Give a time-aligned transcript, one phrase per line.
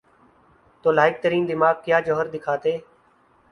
[0.83, 2.77] تو لائق ترین دماغ کیا جوہر دکھاتے؟